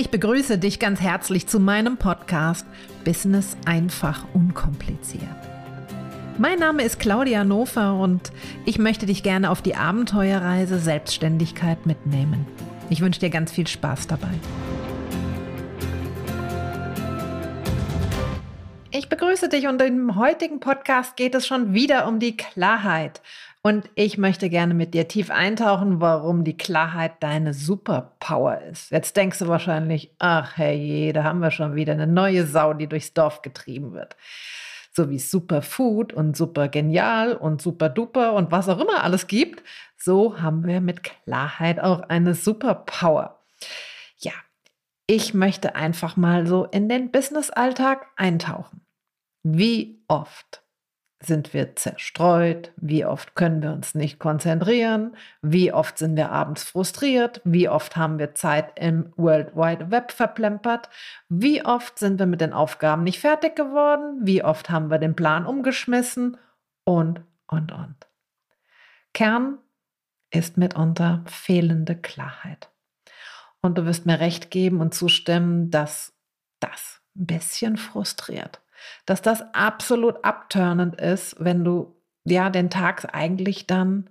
[0.00, 2.64] Ich begrüße dich ganz herzlich zu meinem Podcast
[3.04, 5.24] Business einfach unkompliziert.
[6.38, 8.30] Mein Name ist Claudia Nofer und
[8.64, 12.46] ich möchte dich gerne auf die Abenteuerreise Selbstständigkeit mitnehmen.
[12.90, 14.30] Ich wünsche dir ganz viel Spaß dabei.
[18.92, 23.20] Ich begrüße dich und im heutigen Podcast geht es schon wieder um die Klarheit.
[23.62, 28.90] Und ich möchte gerne mit dir tief eintauchen, warum die Klarheit deine Superpower ist.
[28.90, 32.86] Jetzt denkst du wahrscheinlich, ach herrje, da haben wir schon wieder eine neue Sau, die
[32.86, 34.16] durchs Dorf getrieben wird.
[34.92, 39.62] So wie Superfood und super genial und super duper und was auch immer alles gibt,
[39.96, 43.42] so haben wir mit Klarheit auch eine Superpower.
[44.18, 44.32] Ja,
[45.06, 48.82] ich möchte einfach mal so in den Business-Alltag eintauchen.
[49.42, 50.62] Wie oft
[51.20, 52.72] sind wir zerstreut?
[52.76, 55.16] Wie oft können wir uns nicht konzentrieren?
[55.42, 57.40] Wie oft sind wir abends frustriert?
[57.44, 60.88] Wie oft haben wir Zeit im World Wide Web verplempert?
[61.28, 64.20] Wie oft sind wir mit den Aufgaben nicht fertig geworden?
[64.22, 66.36] Wie oft haben wir den Plan umgeschmissen?
[66.84, 67.96] Und, und, und.
[69.12, 69.58] Kern
[70.30, 72.70] ist mitunter fehlende Klarheit.
[73.60, 76.12] Und du wirst mir recht geben und zustimmen, dass
[76.60, 78.60] das ein bisschen frustriert
[79.06, 84.10] dass das absolut abturnend ist, wenn du ja den Tag eigentlich dann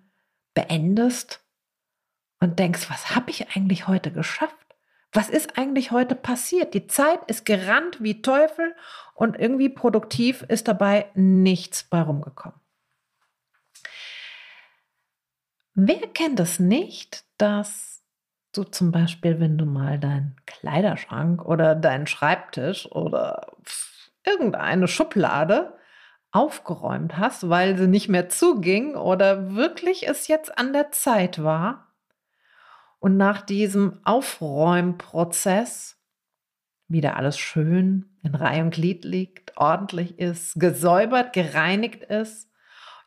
[0.54, 1.44] beendest
[2.40, 4.56] und denkst, was habe ich eigentlich heute geschafft?
[5.14, 6.74] Was ist eigentlich heute passiert?
[6.74, 8.76] Die Zeit ist gerannt wie Teufel
[9.16, 12.60] und irgendwie produktiv ist dabei nichts bei rumgekommen.
[15.74, 18.04] Wer kennt es nicht, dass
[18.52, 23.56] du zum Beispiel, wenn du mal deinen Kleiderschrank oder deinen Schreibtisch oder
[24.28, 25.78] irgendeine Schublade
[26.32, 31.94] aufgeräumt hast, weil sie nicht mehr zuging oder wirklich es jetzt an der Zeit war.
[33.00, 35.98] Und nach diesem Aufräumprozess
[36.88, 42.50] wieder alles schön in Reihe und Glied liegt, ordentlich ist, gesäubert, gereinigt ist.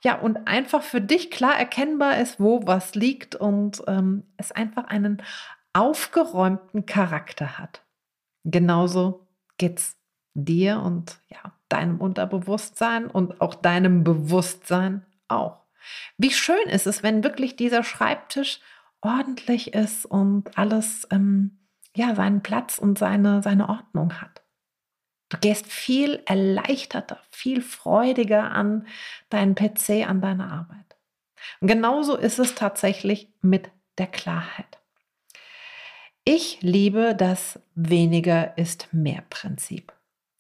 [0.03, 4.85] Ja, und einfach für dich klar erkennbar ist, wo was liegt und ähm, es einfach
[4.85, 5.23] einen
[5.73, 7.83] aufgeräumten Charakter hat.
[8.45, 9.29] Genauso
[9.59, 10.00] geht's
[10.45, 15.61] dir und ja, deinem Unterbewusstsein und auch deinem Bewusstsein auch.
[16.19, 18.61] Wie schön ist es, wenn wirklich dieser Schreibtisch
[19.01, 21.59] ordentlich ist und alles ähm,
[21.95, 24.43] ja seinen Platz und seine, seine Ordnung hat.
[25.31, 28.87] Du gehst viel erleichterter, viel freudiger an
[29.31, 30.97] deinen PC, an deine Arbeit.
[31.61, 34.79] Und genauso ist es tatsächlich mit der Klarheit.
[36.25, 39.93] Ich liebe das weniger ist mehr Prinzip.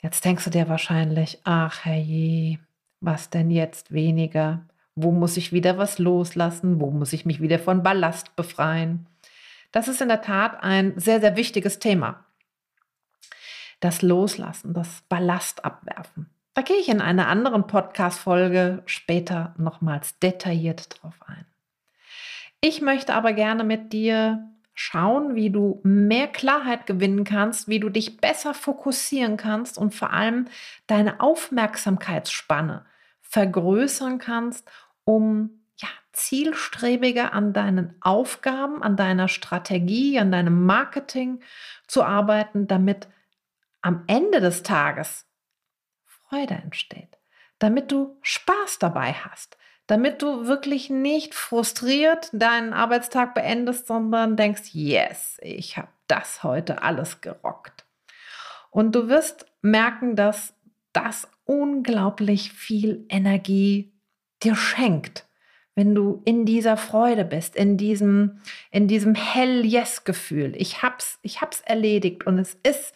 [0.03, 2.59] Jetzt denkst du dir wahrscheinlich, ach herrje,
[3.01, 4.63] was denn jetzt weniger?
[4.95, 6.81] Wo muss ich wieder was loslassen?
[6.81, 9.07] Wo muss ich mich wieder von Ballast befreien?
[9.73, 12.25] Das ist in der Tat ein sehr, sehr wichtiges Thema.
[13.81, 16.29] Das Loslassen, das Ballast abwerfen.
[16.55, 21.47] Da gehe ich in einer anderen Podcast-Folge später nochmals detailliert drauf ein.
[22.61, 24.51] Ich möchte aber gerne mit dir
[24.83, 30.11] schauen, wie du mehr Klarheit gewinnen kannst, wie du dich besser fokussieren kannst und vor
[30.11, 30.47] allem
[30.87, 32.87] deine Aufmerksamkeitsspanne
[33.21, 34.71] vergrößern kannst,
[35.05, 41.43] um ja, zielstrebiger an deinen Aufgaben, an deiner Strategie, an deinem Marketing
[41.87, 43.07] zu arbeiten, damit
[43.83, 45.27] am Ende des Tages
[46.07, 47.19] Freude entsteht,
[47.59, 49.59] damit du Spaß dabei hast,
[49.91, 56.85] damit du wirklich nicht frustriert deinen Arbeitstag beendest, sondern denkst, yes, ich habe das heute
[56.85, 57.85] alles gerockt.
[58.71, 60.55] Und du wirst merken, dass
[60.93, 63.93] das unglaublich viel Energie
[64.45, 65.27] dir schenkt,
[65.75, 68.39] wenn du in dieser Freude bist, in diesem,
[68.71, 70.55] in diesem Hell-Yes-Gefühl.
[70.57, 72.95] Ich hab's, ich hab's erledigt und es ist,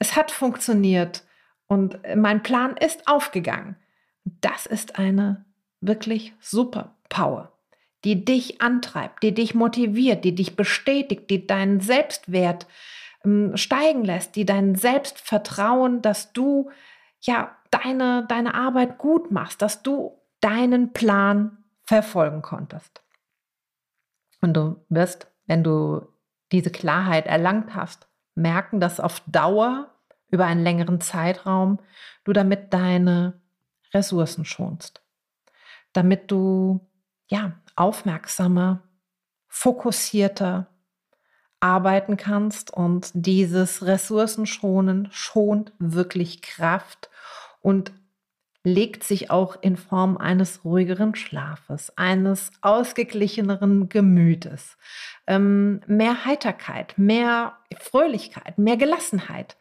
[0.00, 1.22] es hat funktioniert
[1.68, 3.76] und mein Plan ist aufgegangen.
[4.24, 5.44] Das ist eine
[5.82, 7.52] wirklich super Power,
[8.04, 12.66] die dich antreibt, die dich motiviert, die dich bestätigt, die deinen Selbstwert
[13.24, 16.70] ähm, steigen lässt, die dein Selbstvertrauen, dass du
[17.20, 23.02] ja deine, deine Arbeit gut machst, dass du deinen Plan verfolgen konntest.
[24.40, 26.06] Und du wirst, wenn du
[26.50, 29.90] diese Klarheit erlangt hast, merken, dass auf Dauer
[30.30, 31.78] über einen längeren Zeitraum
[32.24, 33.40] du damit deine
[33.92, 35.01] Ressourcen schonst
[35.92, 36.80] damit du
[37.28, 38.82] ja aufmerksamer,
[39.48, 40.68] fokussierter
[41.60, 47.08] arbeiten kannst und dieses Ressourcenschonen schont wirklich Kraft
[47.60, 47.92] und
[48.64, 54.76] legt sich auch in Form eines ruhigeren Schlafes, eines ausgeglicheneren Gemütes,
[55.26, 59.56] ähm, mehr Heiterkeit, mehr Fröhlichkeit, mehr Gelassenheit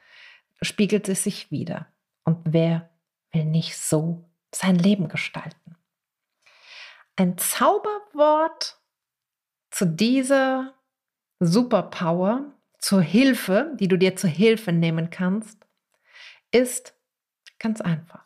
[0.61, 1.87] spiegelt es sich wieder.
[2.23, 2.89] Und wer
[3.31, 5.75] will nicht so sein Leben gestalten?
[7.21, 8.81] Ein Zauberwort
[9.69, 10.73] zu dieser
[11.39, 15.67] Superpower, zur Hilfe, die du dir zur Hilfe nehmen kannst,
[16.49, 16.95] ist
[17.59, 18.25] ganz einfach.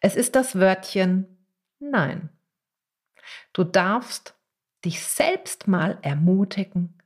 [0.00, 1.46] Es ist das Wörtchen
[1.80, 2.30] Nein.
[3.52, 4.34] Du darfst
[4.82, 7.02] dich selbst mal ermutigen,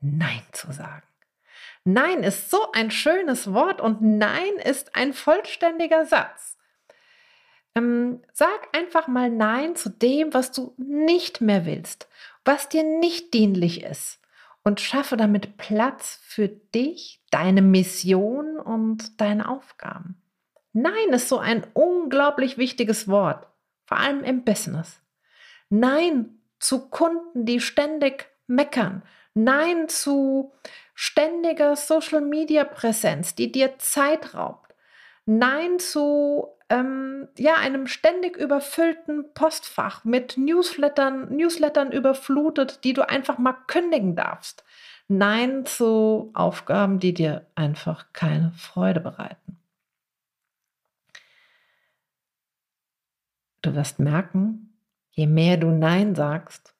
[0.00, 1.08] Nein zu sagen.
[1.82, 6.59] Nein ist so ein schönes Wort und Nein ist ein vollständiger Satz.
[7.74, 12.08] Ähm, sag einfach mal Nein zu dem, was du nicht mehr willst,
[12.44, 14.20] was dir nicht dienlich ist
[14.62, 20.20] und schaffe damit Platz für dich, deine Mission und deine Aufgaben.
[20.72, 23.46] Nein ist so ein unglaublich wichtiges Wort,
[23.86, 25.00] vor allem im Business.
[25.68, 29.02] Nein zu Kunden, die ständig meckern.
[29.34, 30.52] Nein zu
[30.94, 34.74] ständiger Social-Media-Präsenz, die dir Zeit raubt.
[35.24, 43.38] Nein zu ähm, ja, einem ständig überfüllten Postfach mit Newslettern, Newslettern überflutet, die du einfach
[43.38, 44.64] mal kündigen darfst.
[45.08, 49.58] Nein zu Aufgaben, die dir einfach keine Freude bereiten.
[53.62, 54.78] Du wirst merken,
[55.10, 56.74] je mehr du Nein sagst,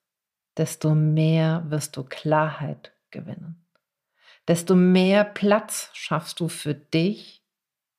[0.56, 3.66] desto mehr wirst du Klarheit gewinnen.
[4.46, 7.44] Desto mehr Platz schaffst du für dich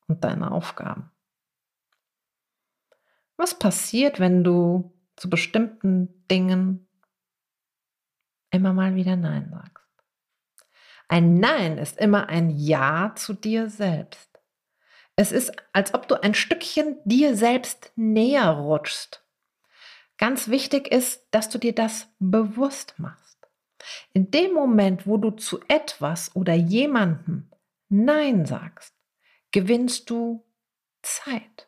[0.08, 1.11] und deine Aufgaben.
[3.38, 6.88] Was passiert, wenn du zu bestimmten Dingen
[8.51, 9.81] immer mal wieder Nein sagst?
[11.07, 14.30] Ein Nein ist immer ein Ja zu dir selbst.
[15.16, 19.24] Es ist, als ob du ein Stückchen dir selbst näher rutschst.
[20.18, 23.38] Ganz wichtig ist, dass du dir das bewusst machst.
[24.13, 27.50] In dem Moment, wo du zu etwas oder jemandem
[27.89, 28.95] Nein sagst,
[29.51, 30.45] gewinnst du
[31.01, 31.68] Zeit.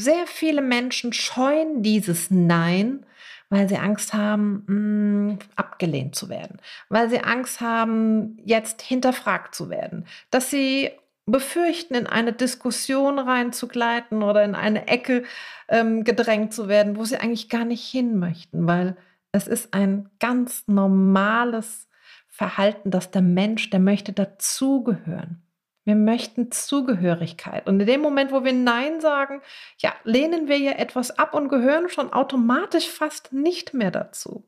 [0.00, 3.04] Sehr viele Menschen scheuen dieses Nein,
[3.50, 9.70] weil sie Angst haben, mm, abgelehnt zu werden, weil sie Angst haben, jetzt hinterfragt zu
[9.70, 10.92] werden, dass sie
[11.26, 15.24] befürchten, in eine Diskussion reinzugleiten oder in eine Ecke
[15.68, 18.96] ähm, gedrängt zu werden, wo sie eigentlich gar nicht hin möchten, weil
[19.32, 21.88] es ist ein ganz normales
[22.28, 25.42] Verhalten, dass der Mensch, der möchte dazugehören.
[25.88, 27.66] Wir möchten Zugehörigkeit.
[27.66, 29.40] Und in dem Moment, wo wir Nein sagen,
[29.78, 34.46] ja, lehnen wir ja etwas ab und gehören schon automatisch fast nicht mehr dazu.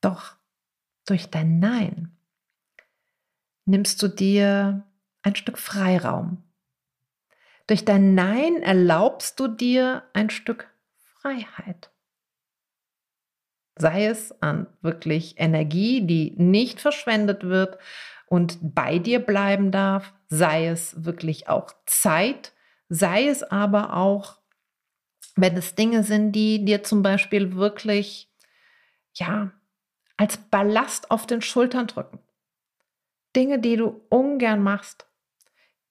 [0.00, 0.36] Doch
[1.06, 2.16] durch dein Nein
[3.64, 4.86] nimmst du dir
[5.22, 6.44] ein Stück Freiraum.
[7.66, 10.72] Durch dein Nein erlaubst du dir ein Stück
[11.20, 11.90] Freiheit.
[13.74, 17.76] Sei es an wirklich Energie, die nicht verschwendet wird
[18.30, 22.52] und bei dir bleiben darf, sei es wirklich auch Zeit,
[22.88, 24.38] sei es aber auch,
[25.34, 28.30] wenn es Dinge sind, die dir zum Beispiel wirklich,
[29.14, 29.50] ja,
[30.16, 32.20] als Ballast auf den Schultern drücken.
[33.34, 35.08] Dinge, die du ungern machst,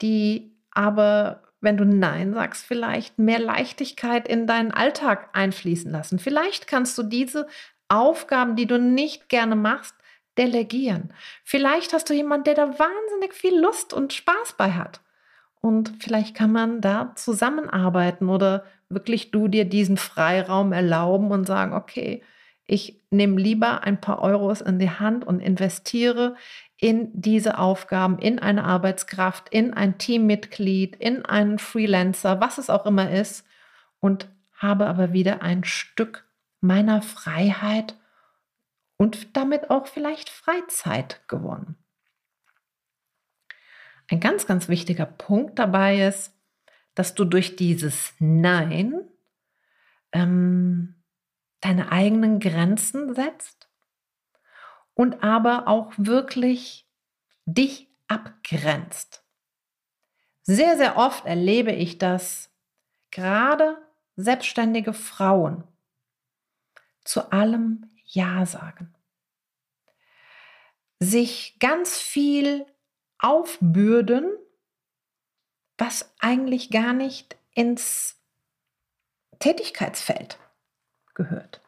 [0.02, 6.20] die aber, wenn du Nein sagst, vielleicht mehr Leichtigkeit in deinen Alltag einfließen lassen.
[6.20, 7.48] Vielleicht kannst du diese
[7.90, 9.96] Aufgaben, die du nicht gerne machst,
[10.40, 11.14] delegieren.
[11.44, 15.02] Vielleicht hast du jemanden, der da wahnsinnig viel Lust und Spaß bei hat.
[15.62, 21.74] Und vielleicht kann man da zusammenarbeiten oder wirklich du dir diesen Freiraum erlauben und sagen,
[21.74, 22.24] okay,
[22.66, 26.36] ich nehme lieber ein paar Euros in die Hand und investiere
[26.78, 32.86] in diese Aufgaben, in eine Arbeitskraft, in ein Teammitglied, in einen Freelancer, was es auch
[32.86, 33.46] immer ist,
[34.00, 36.26] und habe aber wieder ein Stück
[36.62, 37.96] meiner Freiheit
[39.00, 41.78] und damit auch vielleicht Freizeit gewonnen.
[44.10, 46.36] Ein ganz, ganz wichtiger Punkt dabei ist,
[46.96, 49.08] dass du durch dieses Nein
[50.12, 50.96] ähm,
[51.62, 53.70] deine eigenen Grenzen setzt
[54.96, 56.86] und aber auch wirklich
[57.46, 59.24] dich abgrenzt.
[60.42, 62.52] Sehr, sehr oft erlebe ich das
[63.12, 63.78] gerade
[64.18, 65.64] selbstständige Frauen
[67.06, 68.94] zu allem Ja sagen.
[71.00, 72.66] Sich ganz viel
[73.20, 74.30] aufbürden,
[75.78, 78.18] was eigentlich gar nicht ins
[79.40, 80.38] Tätigkeitsfeld
[81.14, 81.62] gehört.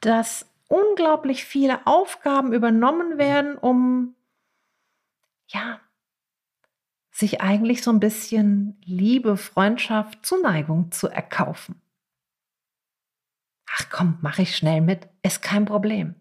[0.00, 4.14] Dass unglaublich viele Aufgaben übernommen werden, um
[5.48, 5.80] ja
[7.10, 11.80] sich eigentlich so ein bisschen Liebe, Freundschaft, Zuneigung zu erkaufen.
[13.72, 16.14] Ach komm, mache ich schnell mit, ist kein Problem.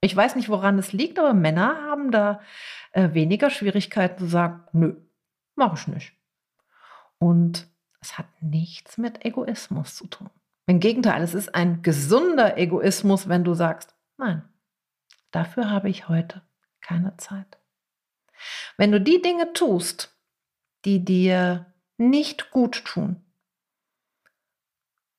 [0.00, 2.40] Ich weiß nicht, woran es liegt, aber Männer haben da
[2.92, 4.96] äh, weniger Schwierigkeiten zu sagen, nö,
[5.54, 6.12] mache ich nicht.
[7.18, 7.68] Und
[8.00, 10.28] es hat nichts mit Egoismus zu tun.
[10.66, 14.42] Im Gegenteil, es ist ein gesunder Egoismus, wenn du sagst, nein,
[15.30, 16.42] dafür habe ich heute
[16.80, 17.58] keine Zeit.
[18.76, 20.14] Wenn du die Dinge tust,
[20.84, 23.24] die dir nicht gut tun,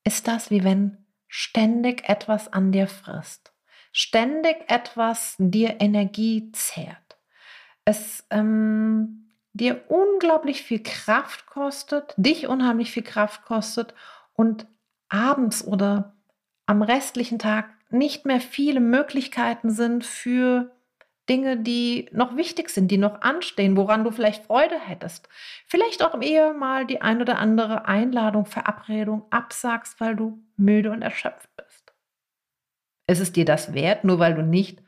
[0.03, 1.04] ist das wie wenn
[1.37, 3.51] ständig etwas an dir frisst,
[3.91, 7.17] ständig etwas dir Energie zehrt.
[7.83, 13.93] Es ähm, dir unglaublich viel Kraft kostet, dich unheimlich viel Kraft kostet
[14.31, 14.65] und
[15.09, 16.13] abends oder
[16.67, 20.71] am restlichen Tag nicht mehr viele Möglichkeiten sind für
[21.29, 25.27] Dinge, die noch wichtig sind, die noch anstehen, woran du vielleicht Freude hättest.
[25.65, 31.01] Vielleicht auch eher mal die ein oder andere Einladung, Verabredung absagst, weil du müde und
[31.01, 31.93] erschöpft bist.
[33.07, 34.83] Ist es dir das wert, nur weil du nicht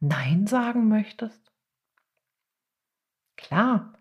[0.00, 1.52] Nein sagen möchtest?
[3.36, 3.92] Klar,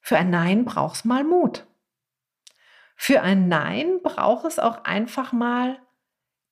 [0.00, 1.66] für ein Nein brauchst mal Mut.
[2.96, 5.80] Für ein Nein braucht es auch einfach mal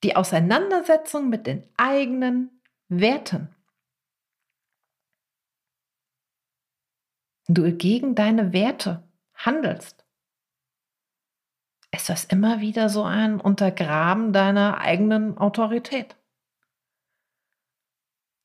[0.03, 3.55] die Auseinandersetzung mit den eigenen Werten.
[7.55, 9.03] Du gegen deine Werte
[9.35, 10.05] handelst,
[11.93, 16.17] ist das immer wieder so ein Untergraben deiner eigenen Autorität.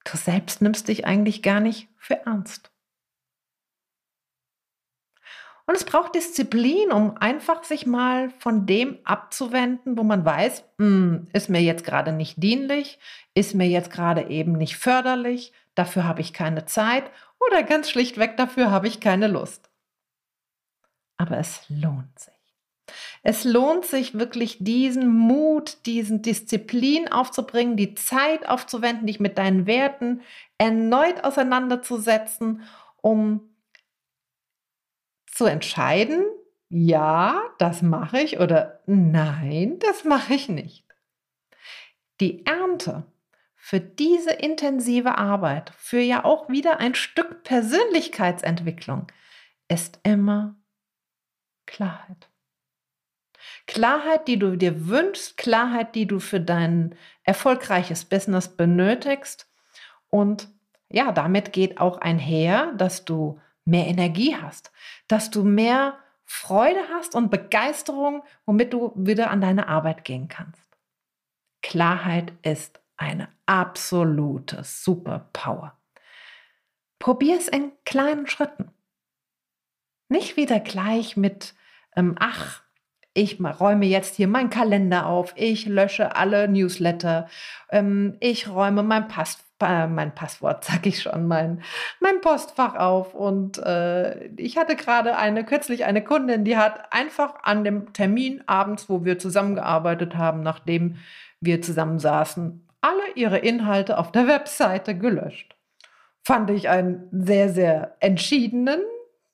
[0.03, 2.71] Du selbst nimmst dich eigentlich gar nicht für ernst.
[5.67, 11.27] Und es braucht Disziplin, um einfach sich mal von dem abzuwenden, wo man weiß, hm,
[11.33, 12.99] ist mir jetzt gerade nicht dienlich,
[13.33, 18.37] ist mir jetzt gerade eben nicht förderlich, dafür habe ich keine Zeit oder ganz schlichtweg
[18.37, 19.69] dafür habe ich keine Lust.
[21.17, 22.33] Aber es lohnt sich.
[23.23, 29.65] Es lohnt sich wirklich, diesen Mut, diesen Disziplin aufzubringen, die Zeit aufzuwenden, dich mit deinen
[29.65, 30.21] Werten
[30.57, 32.61] erneut auseinanderzusetzen,
[33.01, 33.55] um
[35.25, 36.23] zu entscheiden,
[36.69, 40.85] ja, das mache ich oder nein, das mache ich nicht.
[42.19, 43.05] Die Ernte
[43.65, 49.07] für diese intensive Arbeit, für ja auch wieder ein Stück Persönlichkeitsentwicklung,
[49.67, 50.55] ist immer
[51.65, 52.29] Klarheit.
[53.65, 56.93] Klarheit, die du dir wünschst, Klarheit, die du für dein
[57.23, 59.49] erfolgreiches Business benötigst.
[60.09, 60.47] Und
[60.89, 64.71] ja, damit geht auch einher, dass du mehr Energie hast,
[65.07, 70.77] dass du mehr Freude hast und Begeisterung, womit du wieder an deine Arbeit gehen kannst.
[71.63, 75.77] Klarheit ist eine absolute Superpower.
[76.99, 78.71] Probier es in kleinen Schritten.
[80.09, 81.55] Nicht wieder gleich mit,
[81.95, 82.63] ähm, ach,
[83.13, 87.27] ich räume jetzt hier meinen Kalender auf, ich lösche alle Newsletter,
[87.69, 91.63] ähm, ich räume mein, Pass, äh, mein Passwort, sag ich schon, mein,
[92.01, 93.13] mein Postfach auf.
[93.13, 98.43] Und äh, ich hatte gerade eine, kürzlich eine Kundin, die hat einfach an dem Termin
[98.47, 100.97] abends, wo wir zusammengearbeitet haben, nachdem
[101.39, 105.55] wir zusammen saßen, alle ihre Inhalte auf der Webseite gelöscht.
[106.23, 108.79] Fand ich einen sehr, sehr entschiedenen,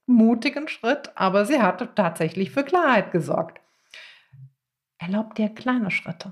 [0.05, 3.59] mutigen Schritt, aber sie hatte tatsächlich für Klarheit gesorgt.
[4.97, 6.31] Erlaub dir kleine Schritte.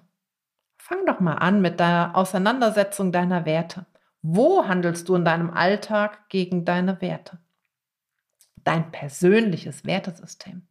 [0.78, 3.86] Fang doch mal an mit der Auseinandersetzung deiner Werte.
[4.22, 7.40] Wo handelst du in deinem Alltag gegen deine Werte?
[8.64, 10.68] Dein persönliches Wertesystem.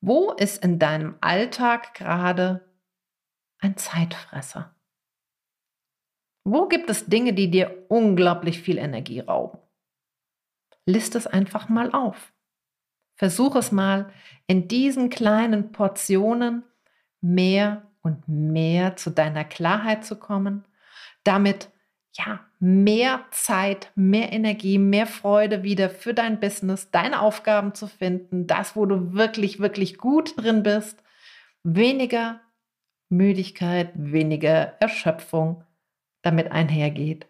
[0.00, 2.64] Wo ist in deinem Alltag gerade
[3.58, 4.71] ein Zeitfresser?
[6.44, 9.58] Wo gibt es Dinge, die dir unglaublich viel Energie rauben?
[10.86, 12.32] List es einfach mal auf.
[13.16, 14.12] Versuch es mal
[14.46, 16.64] in diesen kleinen Portionen
[17.20, 20.64] mehr und mehr zu deiner Klarheit zu kommen,
[21.22, 21.70] damit
[22.14, 28.46] ja, mehr Zeit, mehr Energie, mehr Freude wieder für dein Business, deine Aufgaben zu finden,
[28.46, 31.02] das, wo du wirklich, wirklich gut drin bist,
[31.62, 32.40] weniger
[33.08, 35.64] Müdigkeit, weniger Erschöpfung,
[36.22, 37.26] damit einhergeht.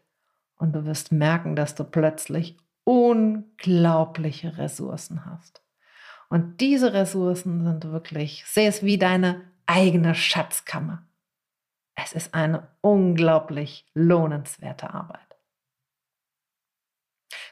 [0.57, 5.63] Und du wirst merken, dass du plötzlich unglaubliche Ressourcen hast.
[6.29, 11.07] Und diese Ressourcen sind wirklich, sehe es wie deine eigene Schatzkammer.
[11.95, 15.21] Es ist eine unglaublich lohnenswerte Arbeit.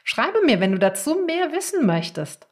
[0.03, 2.47] Schreibe mir, wenn du dazu mehr wissen möchtest.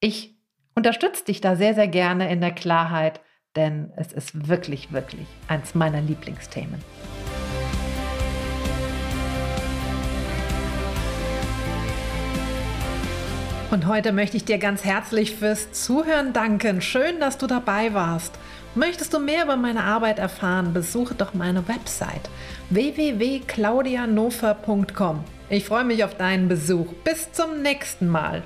[0.00, 0.36] Ich
[0.74, 3.20] unterstütze dich da sehr, sehr gerne in der Klarheit,
[3.56, 6.82] denn es ist wirklich, wirklich eins meiner Lieblingsthemen.
[13.74, 16.80] Und heute möchte ich dir ganz herzlich fürs Zuhören danken.
[16.80, 18.32] Schön, dass du dabei warst.
[18.76, 22.30] Möchtest du mehr über meine Arbeit erfahren, besuche doch meine Website
[22.70, 25.24] www.claudianofer.com.
[25.50, 26.92] Ich freue mich auf deinen Besuch.
[27.02, 28.44] Bis zum nächsten Mal.